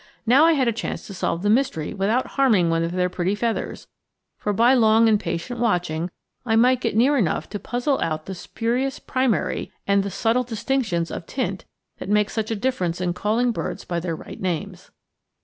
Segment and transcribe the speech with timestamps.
[0.25, 3.35] Now I had a chance to solve the mystery without harming one of their pretty
[3.35, 3.85] feathers,
[4.39, 6.09] for by long and patient watching
[6.43, 11.11] I might get near enough to puzzle out the 'spurious primary' and the subtle distinctions
[11.11, 11.65] of tint
[11.99, 14.89] that make such a difference in calling birds by their right names.